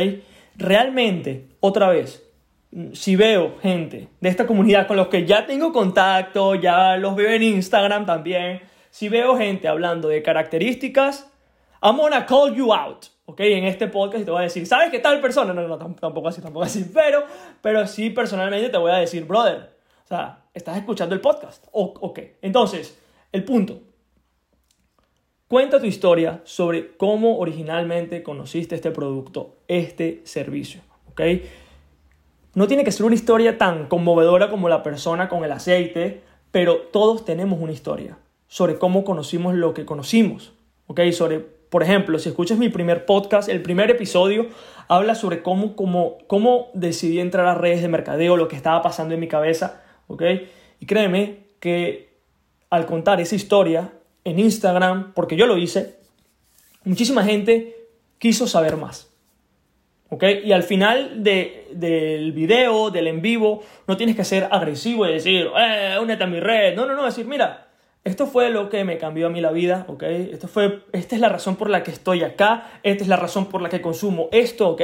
Realmente, 0.56 1.50
otra 1.60 1.90
vez, 1.90 2.28
si 2.94 3.16
veo 3.16 3.60
gente 3.62 4.08
de 4.22 4.30
esta 4.30 4.48
comunidad 4.48 4.88
con 4.88 4.98
los 4.98 5.10
que 5.10 5.28
ya 5.28 5.46
tengo 5.46 5.72
contacto, 5.72 6.56
ya 6.56 6.98
los 6.98 7.16
veo 7.16 7.30
en 7.30 7.44
Instagram 7.44 8.08
también, 8.08 8.64
si 8.90 9.08
veo 9.08 9.38
gente 9.38 9.68
hablando 9.68 10.08
de 10.08 10.24
características, 10.24 11.32
I'm 11.84 11.98
gonna 11.98 12.26
call 12.26 12.56
you 12.56 12.74
out, 12.74 13.06
¿ok? 13.26 13.42
En 13.42 13.66
este 13.66 13.86
podcast 13.86 14.26
te 14.26 14.32
voy 14.32 14.40
a 14.40 14.46
decir, 14.46 14.66
¿sabes 14.66 14.90
qué 14.90 14.98
tal 14.98 15.22
persona? 15.22 15.54
No, 15.54 15.68
no, 15.68 15.78
tampoco 15.78 16.28
así, 16.28 16.42
tampoco 16.42 16.66
así, 16.66 16.90
pero, 16.92 17.24
pero 17.62 17.86
sí 17.86 18.10
personalmente 18.10 18.70
te 18.70 18.78
voy 18.80 18.92
a 18.92 18.96
decir, 18.96 19.26
brother, 19.26 19.76
o 20.06 20.08
sea, 20.08 20.40
estás 20.56 20.76
escuchando 20.78 21.14
el 21.14 21.22
podcast, 21.22 21.68
o, 21.72 21.94
ok. 22.02 22.20
Entonces, 22.42 23.00
el 23.32 23.44
punto, 23.44 23.80
cuenta 25.48 25.80
tu 25.80 25.86
historia 25.86 26.42
sobre 26.44 26.96
cómo 26.98 27.38
originalmente 27.38 28.24
conociste 28.24 28.76
este 28.76 28.92
producto, 28.92 29.56
este 29.68 30.22
servicio, 30.24 30.82
¿ok? 31.12 31.22
No 32.56 32.68
tiene 32.68 32.84
que 32.84 32.92
ser 32.92 33.06
una 33.06 33.16
historia 33.16 33.58
tan 33.58 33.88
conmovedora 33.88 34.50
como 34.50 34.70
la 34.70 34.82
persona 34.82 35.28
con 35.28 35.44
el 35.44 35.52
aceite, 35.52 36.22
pero 36.52 36.78
todos 36.78 37.26
tenemos 37.26 37.60
una 37.60 37.74
historia 37.74 38.18
sobre 38.48 38.78
cómo 38.78 39.04
conocimos 39.04 39.56
lo 39.56 39.74
que 39.74 39.86
conocimos. 39.86 40.54
¿Ok? 40.88 41.02
Sobre, 41.12 41.40
por 41.40 41.84
ejemplo, 41.84 42.18
si 42.20 42.30
escuchas 42.30 42.58
mi 42.58 42.70
primer 42.70 43.06
podcast, 43.06 43.50
el 43.50 43.62
primer 43.62 43.92
episodio 43.92 44.48
habla 44.88 45.16
sobre 45.16 45.42
cómo, 45.42 45.76
cómo, 45.76 46.20
cómo 46.28 46.70
decidí 46.74 47.20
entrar 47.20 47.48
a 47.48 47.56
redes 47.56 47.82
de 47.82 47.90
mercadeo, 47.90 48.38
lo 48.38 48.48
que 48.48 48.56
estaba 48.56 48.82
pasando 48.82 49.14
en 49.14 49.20
mi 49.20 49.28
cabeza. 49.28 49.84
¿Ok? 50.08 50.24
Y 50.80 50.86
créeme 50.86 51.48
que 51.60 52.16
al 52.70 52.86
contar 52.86 53.20
esa 53.20 53.36
historia 53.36 53.92
en 54.26 54.40
Instagram, 54.40 55.14
porque 55.14 55.38
yo 55.38 55.46
lo 55.46 55.58
hice, 55.58 55.96
muchísima 56.84 57.24
gente 57.24 57.88
quiso 58.18 58.48
saber 58.48 58.76
más. 58.76 59.12
¿Ok? 60.10 60.24
Y 60.44 60.52
al 60.52 60.64
final 60.64 61.24
de, 61.24 61.68
del 61.72 62.32
video, 62.32 62.92
del 62.92 63.08
en 63.08 63.22
vivo, 63.22 63.64
no 63.88 63.98
tienes 63.98 64.16
que 64.16 64.24
ser 64.24 64.48
agresivo 64.52 65.08
y 65.08 65.14
decir, 65.14 65.50
eh, 65.58 65.98
únete 66.02 66.24
a 66.24 66.28
mi 66.28 66.40
red. 66.40 66.76
No, 66.76 66.86
no, 66.86 66.96
no, 66.96 67.06
decir, 67.06 67.26
mira, 67.26 67.68
esto 68.04 68.28
fue 68.28 68.52
lo 68.52 68.70
que 68.70 68.84
me 68.84 69.00
cambió 69.00 69.28
a 69.28 69.30
mí 69.30 69.42
la 69.42 69.52
vida, 69.52 69.86
¿ok? 69.88 70.04
Esto 70.04 70.48
fue, 70.48 70.84
esta 70.92 71.16
es 71.16 71.22
la 71.22 71.30
razón 71.30 71.56
por 71.56 71.72
la 71.72 71.82
que 71.82 71.90
estoy 71.90 72.24
acá, 72.24 72.80
esta 72.84 73.04
es 73.04 73.10
la 73.10 73.16
razón 73.16 73.48
por 73.48 73.62
la 73.64 73.70
que 73.70 73.82
consumo 73.82 74.30
esto, 74.32 74.70
¿ok? 74.70 74.82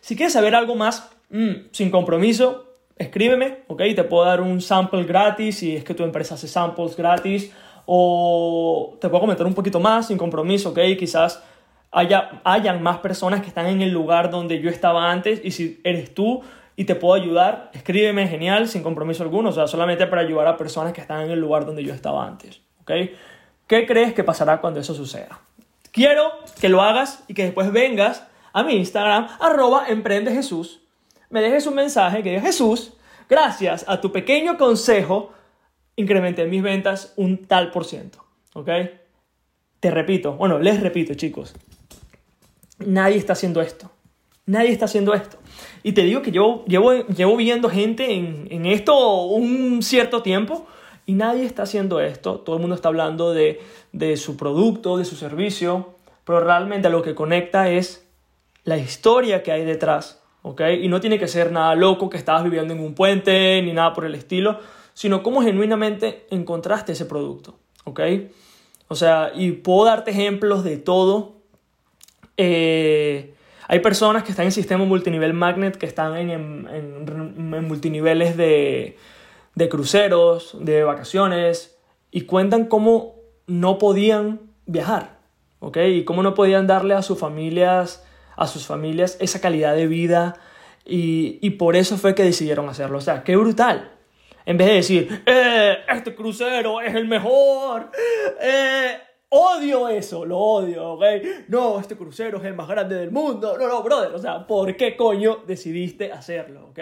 Si 0.00 0.16
quieres 0.16 0.34
saber 0.34 0.54
algo 0.54 0.74
más, 0.74 1.10
mm, 1.30 1.70
sin 1.72 1.90
compromiso, 1.90 2.76
escríbeme, 2.98 3.60
¿ok? 3.68 3.82
Te 3.96 4.04
puedo 4.04 4.26
dar 4.26 4.42
un 4.42 4.60
sample 4.60 5.04
gratis 5.04 5.58
si 5.58 5.76
es 5.76 5.84
que 5.84 5.94
tu 5.94 6.04
empresa 6.04 6.34
hace 6.34 6.46
samples 6.46 6.94
gratis, 6.94 7.52
o 7.90 8.98
te 9.00 9.08
puedo 9.08 9.22
comentar 9.22 9.46
un 9.46 9.54
poquito 9.54 9.80
más 9.80 10.08
sin 10.08 10.18
compromiso, 10.18 10.68
¿ok? 10.68 10.78
Quizás 10.98 11.42
haya, 11.90 12.42
hayan 12.44 12.82
más 12.82 12.98
personas 12.98 13.40
que 13.40 13.48
están 13.48 13.64
en 13.64 13.80
el 13.80 13.88
lugar 13.88 14.30
donde 14.30 14.60
yo 14.60 14.68
estaba 14.68 15.10
antes 15.10 15.40
y 15.42 15.52
si 15.52 15.80
eres 15.84 16.12
tú 16.12 16.42
y 16.76 16.84
te 16.84 16.94
puedo 16.96 17.14
ayudar, 17.14 17.70
escríbeme, 17.72 18.28
genial, 18.28 18.68
sin 18.68 18.82
compromiso 18.82 19.22
alguno, 19.22 19.48
o 19.48 19.52
sea, 19.52 19.66
solamente 19.66 20.06
para 20.06 20.20
ayudar 20.20 20.48
a 20.48 20.58
personas 20.58 20.92
que 20.92 21.00
están 21.00 21.22
en 21.22 21.30
el 21.30 21.40
lugar 21.40 21.64
donde 21.64 21.82
yo 21.82 21.94
estaba 21.94 22.26
antes, 22.26 22.60
¿ok? 22.82 22.90
¿Qué 23.66 23.86
crees 23.86 24.12
que 24.12 24.22
pasará 24.22 24.60
cuando 24.60 24.80
eso 24.80 24.92
suceda? 24.92 25.40
Quiero 25.90 26.30
que 26.60 26.68
lo 26.68 26.82
hagas 26.82 27.24
y 27.26 27.32
que 27.32 27.44
después 27.44 27.72
vengas 27.72 28.26
a 28.52 28.64
mi 28.64 28.74
Instagram, 28.74 29.28
arroba 29.40 29.88
emprende 29.88 30.30
Jesús, 30.30 30.82
me 31.30 31.40
dejes 31.40 31.66
un 31.66 31.74
mensaje 31.74 32.22
que 32.22 32.28
diga 32.32 32.42
Jesús, 32.42 32.92
gracias 33.30 33.86
a 33.88 33.98
tu 34.02 34.12
pequeño 34.12 34.58
consejo, 34.58 35.32
incrementé 35.98 36.46
mis 36.46 36.62
ventas 36.62 37.12
un 37.16 37.46
tal 37.46 37.70
por 37.72 37.84
ciento, 37.84 38.24
¿ok? 38.54 38.70
Te 39.80 39.90
repito, 39.90 40.34
bueno, 40.34 40.58
les 40.60 40.80
repito 40.80 41.14
chicos, 41.14 41.54
nadie 42.78 43.16
está 43.16 43.32
haciendo 43.32 43.60
esto, 43.60 43.90
nadie 44.46 44.70
está 44.70 44.84
haciendo 44.84 45.12
esto. 45.12 45.38
Y 45.82 45.92
te 45.92 46.02
digo 46.02 46.22
que 46.22 46.30
yo 46.30 46.64
llevo, 46.66 46.92
llevo 47.08 47.36
viendo 47.36 47.68
gente 47.68 48.12
en, 48.12 48.46
en 48.50 48.66
esto 48.66 49.24
un 49.24 49.82
cierto 49.82 50.22
tiempo 50.22 50.66
y 51.04 51.14
nadie 51.14 51.44
está 51.44 51.64
haciendo 51.64 52.00
esto. 52.00 52.40
Todo 52.40 52.56
el 52.56 52.60
mundo 52.60 52.76
está 52.76 52.88
hablando 52.88 53.32
de, 53.32 53.60
de 53.92 54.16
su 54.16 54.36
producto, 54.36 54.98
de 54.98 55.04
su 55.04 55.16
servicio, 55.16 55.94
pero 56.24 56.40
realmente 56.40 56.90
lo 56.90 57.02
que 57.02 57.16
conecta 57.16 57.70
es 57.70 58.06
la 58.62 58.78
historia 58.78 59.42
que 59.42 59.50
hay 59.50 59.64
detrás, 59.64 60.22
¿ok? 60.42 60.60
Y 60.80 60.86
no 60.86 61.00
tiene 61.00 61.18
que 61.18 61.26
ser 61.26 61.50
nada 61.50 61.74
loco 61.74 62.08
que 62.08 62.18
estabas 62.18 62.44
viviendo 62.44 62.72
en 62.72 62.80
un 62.80 62.94
puente 62.94 63.60
ni 63.62 63.72
nada 63.72 63.92
por 63.94 64.04
el 64.04 64.14
estilo, 64.14 64.60
sino 64.98 65.22
cómo 65.22 65.42
genuinamente 65.42 66.26
encontraste 66.28 66.90
ese 66.90 67.04
producto, 67.04 67.56
¿ok? 67.84 68.00
O 68.88 68.96
sea, 68.96 69.30
y 69.32 69.52
puedo 69.52 69.84
darte 69.84 70.10
ejemplos 70.10 70.64
de 70.64 70.76
todo. 70.76 71.36
Eh, 72.36 73.32
hay 73.68 73.78
personas 73.78 74.24
que 74.24 74.32
están 74.32 74.46
en 74.46 74.50
sistema 74.50 74.84
multinivel 74.84 75.34
magnet, 75.34 75.76
que 75.76 75.86
están 75.86 76.16
en, 76.16 76.30
en, 76.32 77.68
multiniveles 77.68 78.36
de, 78.36 78.96
de 79.54 79.68
cruceros, 79.68 80.56
de 80.58 80.82
vacaciones, 80.82 81.78
y 82.10 82.22
cuentan 82.22 82.64
cómo 82.64 83.20
no 83.46 83.78
podían 83.78 84.50
viajar, 84.66 85.20
¿ok? 85.60 85.76
Y 85.92 86.04
cómo 86.04 86.24
no 86.24 86.34
podían 86.34 86.66
darle 86.66 86.94
a 86.94 87.02
sus 87.02 87.20
familias, 87.20 88.04
a 88.34 88.48
sus 88.48 88.66
familias 88.66 89.16
esa 89.20 89.40
calidad 89.40 89.76
de 89.76 89.86
vida, 89.86 90.40
y, 90.84 91.38
y 91.40 91.50
por 91.50 91.76
eso 91.76 91.98
fue 91.98 92.16
que 92.16 92.24
decidieron 92.24 92.68
hacerlo. 92.68 92.98
O 92.98 93.00
sea, 93.00 93.22
qué 93.22 93.36
brutal. 93.36 93.92
En 94.48 94.56
vez 94.56 94.66
de 94.66 94.74
decir, 94.74 95.22
eh, 95.26 95.76
este 95.94 96.14
crucero 96.14 96.80
es 96.80 96.94
el 96.94 97.06
mejor, 97.06 97.90
eh, 98.40 98.96
Odio 99.28 99.90
eso, 99.90 100.24
lo 100.24 100.38
odio, 100.38 100.92
¿ok? 100.92 101.04
No, 101.48 101.78
este 101.78 101.96
crucero 101.96 102.38
es 102.38 102.44
el 102.44 102.54
más 102.54 102.66
grande 102.66 102.94
del 102.94 103.10
mundo. 103.10 103.58
No, 103.58 103.68
no, 103.68 103.82
brother, 103.82 104.10
o 104.14 104.18
sea, 104.18 104.46
¿por 104.46 104.74
qué 104.74 104.96
coño 104.96 105.40
decidiste 105.46 106.12
hacerlo, 106.12 106.68
¿ok? 106.70 106.78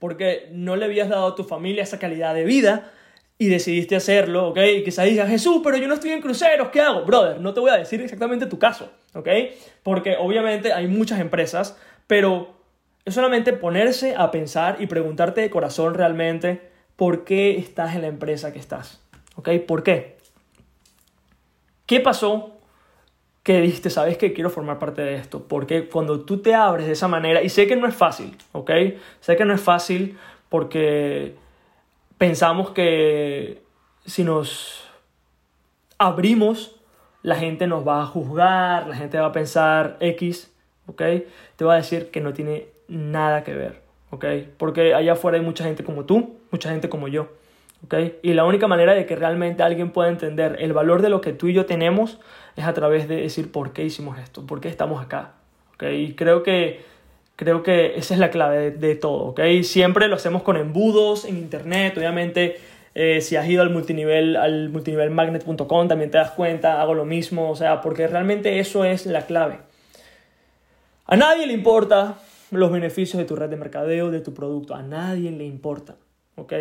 Porque 0.00 0.48
no 0.50 0.74
le 0.74 0.86
habías 0.86 1.08
dado 1.08 1.28
a 1.28 1.34
tu 1.36 1.44
familia 1.44 1.84
esa 1.84 2.00
calidad 2.00 2.34
de 2.34 2.42
vida 2.42 2.90
y 3.38 3.46
decidiste 3.46 3.94
hacerlo, 3.94 4.48
¿ok? 4.48 4.58
Y 4.78 4.82
quizás 4.82 5.04
digas, 5.04 5.28
Jesús, 5.28 5.60
pero 5.62 5.76
yo 5.76 5.86
no 5.86 5.94
estoy 5.94 6.10
en 6.10 6.20
cruceros, 6.20 6.70
¿qué 6.70 6.80
hago? 6.80 7.04
Brother, 7.04 7.40
no 7.40 7.54
te 7.54 7.60
voy 7.60 7.70
a 7.70 7.76
decir 7.76 8.00
exactamente 8.00 8.46
tu 8.46 8.58
caso, 8.58 8.90
¿ok? 9.14 9.28
Porque 9.84 10.16
obviamente 10.18 10.72
hay 10.72 10.88
muchas 10.88 11.20
empresas, 11.20 11.78
pero 12.08 12.56
es 13.04 13.14
solamente 13.14 13.52
ponerse 13.52 14.16
a 14.18 14.32
pensar 14.32 14.78
y 14.80 14.88
preguntarte 14.88 15.42
de 15.42 15.50
corazón 15.50 15.94
realmente 15.94 16.73
por 16.96 17.24
qué 17.24 17.58
estás 17.58 17.94
en 17.94 18.02
la 18.02 18.08
empresa 18.08 18.52
que 18.52 18.58
estás, 18.58 19.00
¿ok? 19.36 19.50
¿Por 19.66 19.82
qué? 19.82 20.16
¿Qué 21.86 22.00
pasó? 22.00 22.52
Que 23.42 23.60
dijiste, 23.60 23.90
sabes 23.90 24.16
que 24.16 24.32
quiero 24.32 24.48
formar 24.48 24.78
parte 24.78 25.02
de 25.02 25.16
esto. 25.16 25.46
Porque 25.46 25.88
cuando 25.88 26.20
tú 26.20 26.38
te 26.38 26.54
abres 26.54 26.86
de 26.86 26.92
esa 26.92 27.08
manera, 27.08 27.42
y 27.42 27.50
sé 27.50 27.66
que 27.66 27.76
no 27.76 27.86
es 27.86 27.94
fácil, 27.94 28.36
¿ok? 28.52 28.70
Sé 29.20 29.36
que 29.36 29.44
no 29.44 29.54
es 29.54 29.60
fácil 29.60 30.16
porque 30.48 31.34
pensamos 32.16 32.70
que 32.70 33.62
si 34.06 34.24
nos 34.24 34.88
abrimos, 35.98 36.76
la 37.22 37.36
gente 37.36 37.66
nos 37.66 37.86
va 37.86 38.02
a 38.02 38.06
juzgar, 38.06 38.86
la 38.86 38.96
gente 38.96 39.18
va 39.18 39.26
a 39.26 39.32
pensar 39.32 39.96
X, 40.00 40.52
¿ok? 40.86 41.02
Te 41.56 41.64
voy 41.64 41.74
a 41.74 41.76
decir 41.76 42.10
que 42.10 42.20
no 42.20 42.32
tiene 42.32 42.68
nada 42.88 43.44
que 43.44 43.54
ver, 43.54 43.82
¿ok? 44.10 44.24
Porque 44.58 44.94
allá 44.94 45.12
afuera 45.12 45.38
hay 45.38 45.44
mucha 45.44 45.64
gente 45.64 45.84
como 45.84 46.04
tú, 46.04 46.36
mucha 46.54 46.70
gente 46.70 46.88
como 46.88 47.08
yo. 47.08 47.28
Y 48.22 48.32
la 48.32 48.44
única 48.44 48.66
manera 48.66 48.94
de 48.94 49.04
que 49.06 49.16
realmente 49.16 49.62
alguien 49.62 49.90
pueda 49.90 50.08
entender 50.08 50.56
el 50.60 50.72
valor 50.72 51.02
de 51.02 51.10
lo 51.10 51.20
que 51.20 51.32
tú 51.32 51.48
y 51.48 51.52
yo 51.52 51.66
tenemos 51.66 52.18
es 52.56 52.64
a 52.64 52.72
través 52.72 53.08
de 53.08 53.16
decir 53.16 53.52
por 53.52 53.72
qué 53.72 53.84
hicimos 53.84 54.18
esto, 54.18 54.46
por 54.46 54.60
qué 54.60 54.68
estamos 54.68 55.04
acá, 55.04 55.32
Y 55.80 56.14
creo 56.14 56.42
que, 56.42 56.80
creo 57.36 57.62
que 57.62 57.96
esa 57.96 58.14
es 58.14 58.20
la 58.20 58.30
clave 58.30 58.70
de, 58.70 58.94
todo, 58.94 59.34
Siempre 59.62 60.08
lo 60.08 60.16
hacemos 60.16 60.42
con 60.42 60.56
embudos 60.56 61.24
en 61.24 61.36
internet, 61.36 61.98
obviamente 61.98 62.56
eh, 62.94 63.20
si 63.20 63.34
has 63.36 63.48
ido 63.48 63.60
al 63.60 63.70
multinivel, 63.70 64.36
al 64.36 64.70
multinivelmagnet.com 64.70 65.88
también 65.88 66.10
te 66.10 66.18
das 66.18 66.30
cuenta, 66.30 66.80
hago 66.80 66.94
lo 66.94 67.04
mismo, 67.04 67.50
o 67.50 67.56
sea, 67.56 67.80
porque 67.80 68.06
realmente 68.06 68.60
eso 68.60 68.84
es 68.84 69.04
la 69.04 69.26
clave. 69.26 69.58
A 71.06 71.16
nadie 71.16 71.46
le 71.46 71.52
importa 71.52 72.18
los 72.50 72.70
beneficios 72.70 73.18
de 73.18 73.24
tu 73.26 73.34
red 73.34 73.50
de 73.50 73.56
mercadeo, 73.56 74.10
de 74.10 74.20
tu 74.20 74.32
producto, 74.32 74.74
a 74.74 74.82
nadie 74.82 75.32
le 75.32 75.44
importa, 75.44 75.96
¿ok? 76.36 76.52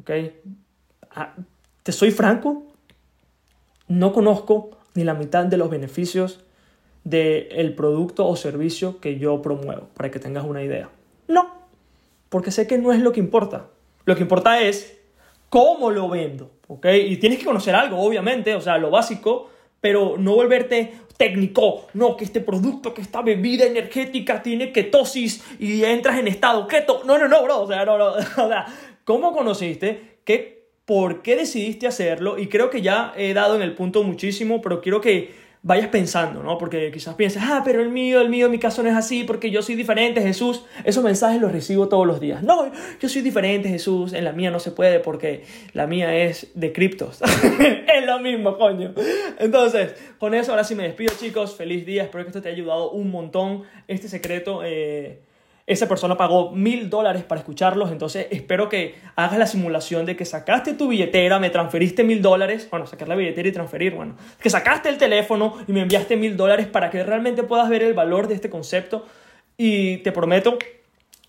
¿ok? 0.00 0.10
Ah, 1.14 1.34
te 1.82 1.92
soy 1.92 2.10
franco, 2.10 2.64
no 3.88 4.12
conozco 4.12 4.70
ni 4.94 5.04
la 5.04 5.14
mitad 5.14 5.44
de 5.44 5.56
los 5.56 5.70
beneficios 5.70 6.44
del 7.04 7.74
producto 7.74 8.26
o 8.26 8.36
servicio 8.36 9.00
que 9.00 9.18
yo 9.18 9.42
promuevo, 9.42 9.88
para 9.94 10.10
que 10.10 10.20
tengas 10.20 10.44
una 10.44 10.62
idea. 10.62 10.88
No, 11.28 11.52
porque 12.28 12.50
sé 12.50 12.66
que 12.66 12.78
no 12.78 12.92
es 12.92 13.00
lo 13.00 13.12
que 13.12 13.20
importa. 13.20 13.66
Lo 14.04 14.14
que 14.14 14.22
importa 14.22 14.60
es 14.60 14.98
cómo 15.48 15.90
lo 15.90 16.08
vendo, 16.08 16.50
¿ok? 16.68 16.86
Y 17.06 17.16
tienes 17.16 17.38
que 17.38 17.44
conocer 17.44 17.74
algo, 17.74 18.00
obviamente, 18.00 18.54
o 18.54 18.60
sea, 18.60 18.78
lo 18.78 18.90
básico, 18.90 19.50
pero 19.80 20.16
no 20.16 20.34
volverte 20.34 20.94
técnico, 21.16 21.86
no, 21.94 22.16
que 22.16 22.24
este 22.24 22.40
producto, 22.40 22.94
que 22.94 23.02
esta 23.02 23.22
bebida 23.22 23.64
energética 23.64 24.42
tiene 24.42 24.72
ketosis 24.72 25.44
y 25.58 25.84
entras 25.84 26.18
en 26.18 26.28
estado 26.28 26.66
keto. 26.66 27.02
No, 27.04 27.18
no, 27.18 27.28
no, 27.28 27.42
bro, 27.42 27.62
o 27.62 27.66
sea, 27.66 27.84
no, 27.84 27.98
no, 27.98 28.06
o 28.12 28.48
sea, 28.48 28.66
¿Cómo 29.04 29.32
conociste 29.32 30.18
que 30.24 30.62
por 30.84 31.22
qué 31.22 31.36
decidiste 31.36 31.86
hacerlo 31.86 32.38
y 32.38 32.48
creo 32.48 32.70
que 32.70 32.82
ya 32.82 33.12
he 33.16 33.34
dado 33.34 33.56
en 33.56 33.62
el 33.62 33.74
punto 33.74 34.02
muchísimo, 34.04 34.62
pero 34.62 34.80
quiero 34.80 35.00
que 35.00 35.34
vayas 35.62 35.88
pensando, 35.88 36.42
¿no? 36.42 36.58
Porque 36.58 36.90
quizás 36.90 37.14
pienses, 37.14 37.42
ah, 37.44 37.62
pero 37.64 37.80
el 37.80 37.88
mío, 37.88 38.20
el 38.20 38.28
mío, 38.28 38.50
mi 38.50 38.58
caso 38.58 38.82
no 38.82 38.88
es 38.88 38.96
así 38.96 39.24
porque 39.24 39.50
yo 39.50 39.62
soy 39.62 39.76
diferente, 39.76 40.20
Jesús. 40.20 40.64
Esos 40.84 41.04
mensajes 41.04 41.40
los 41.40 41.52
recibo 41.52 41.88
todos 41.88 42.06
los 42.06 42.20
días. 42.20 42.42
No, 42.42 42.70
yo 43.00 43.08
soy 43.08 43.22
diferente, 43.22 43.68
Jesús. 43.68 44.12
En 44.12 44.24
la 44.24 44.32
mía 44.32 44.50
no 44.50 44.58
se 44.58 44.72
puede 44.72 44.98
porque 44.98 45.44
la 45.72 45.86
mía 45.86 46.14
es 46.14 46.48
de 46.54 46.72
criptos. 46.72 47.20
es 47.94 48.06
lo 48.06 48.18
mismo, 48.18 48.58
coño. 48.58 48.92
Entonces, 49.38 49.94
con 50.18 50.34
eso 50.34 50.50
ahora 50.50 50.64
sí 50.64 50.74
me 50.74 50.82
despido, 50.82 51.14
chicos. 51.18 51.54
Feliz 51.54 51.86
día. 51.86 52.02
Espero 52.02 52.24
que 52.24 52.30
esto 52.30 52.42
te 52.42 52.48
haya 52.48 52.56
ayudado 52.56 52.90
un 52.90 53.10
montón. 53.10 53.62
Este 53.86 54.08
secreto... 54.08 54.62
Eh, 54.64 55.20
esa 55.66 55.88
persona 55.88 56.16
pagó 56.16 56.50
mil 56.50 56.90
dólares 56.90 57.22
para 57.22 57.40
escucharlos, 57.40 57.92
entonces 57.92 58.26
espero 58.30 58.68
que 58.68 58.96
hagas 59.14 59.38
la 59.38 59.46
simulación 59.46 60.06
de 60.06 60.16
que 60.16 60.24
sacaste 60.24 60.74
tu 60.74 60.88
billetera, 60.88 61.38
me 61.38 61.50
transferiste 61.50 62.02
mil 62.02 62.20
dólares, 62.20 62.68
bueno, 62.70 62.86
sacar 62.86 63.08
la 63.08 63.14
billetera 63.14 63.48
y 63.48 63.52
transferir, 63.52 63.94
bueno, 63.94 64.16
que 64.40 64.50
sacaste 64.50 64.88
el 64.88 64.98
teléfono 64.98 65.56
y 65.68 65.72
me 65.72 65.82
enviaste 65.82 66.16
mil 66.16 66.36
dólares 66.36 66.66
para 66.66 66.90
que 66.90 67.04
realmente 67.04 67.42
puedas 67.44 67.68
ver 67.68 67.82
el 67.82 67.94
valor 67.94 68.26
de 68.26 68.34
este 68.34 68.50
concepto 68.50 69.06
y 69.56 69.98
te 69.98 70.10
prometo 70.10 70.58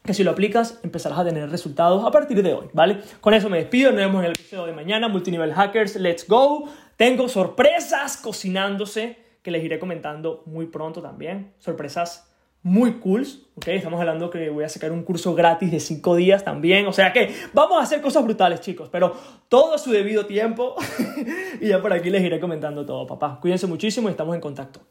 que 0.03 0.13
si 0.13 0.23
lo 0.23 0.31
aplicas 0.31 0.79
empezarás 0.83 1.19
a 1.19 1.23
tener 1.23 1.49
resultados 1.49 2.03
a 2.05 2.11
partir 2.11 2.41
de 2.43 2.53
hoy, 2.53 2.67
¿vale? 2.73 2.99
Con 3.21 3.33
eso 3.33 3.49
me 3.49 3.57
despido, 3.57 3.91
nos 3.91 3.99
vemos 3.99 4.19
en 4.19 4.25
el 4.25 4.31
episodio 4.31 4.65
de 4.65 4.73
mañana, 4.73 5.07
Multinivel 5.07 5.53
Hackers, 5.53 5.95
let's 5.95 6.27
go. 6.27 6.67
Tengo 6.97 7.29
sorpresas 7.29 8.17
cocinándose 8.17 9.17
que 9.41 9.51
les 9.51 9.63
iré 9.63 9.79
comentando 9.79 10.43
muy 10.45 10.65
pronto 10.65 11.01
también, 11.01 11.53
sorpresas 11.59 12.32
muy 12.63 12.93
cool, 12.93 13.27
¿ok? 13.55 13.67
Estamos 13.67 13.99
hablando 13.99 14.29
que 14.29 14.49
voy 14.49 14.63
a 14.63 14.69
sacar 14.69 14.91
un 14.91 15.03
curso 15.03 15.35
gratis 15.35 15.69
de 15.69 15.79
5 15.79 16.15
días 16.15 16.43
también, 16.43 16.87
o 16.87 16.93
sea 16.93 17.11
que 17.11 17.33
vamos 17.53 17.79
a 17.79 17.83
hacer 17.83 18.01
cosas 18.01 18.23
brutales, 18.23 18.61
chicos, 18.61 18.89
pero 18.89 19.15
todo 19.49 19.75
a 19.75 19.77
su 19.77 19.91
debido 19.91 20.25
tiempo 20.25 20.75
y 21.61 21.67
ya 21.67 21.81
por 21.81 21.93
aquí 21.93 22.09
les 22.09 22.23
iré 22.23 22.39
comentando 22.39 22.85
todo, 22.85 23.05
papá. 23.05 23.37
Cuídense 23.41 23.67
muchísimo 23.67 24.07
y 24.07 24.11
estamos 24.11 24.33
en 24.33 24.41
contacto. 24.41 24.81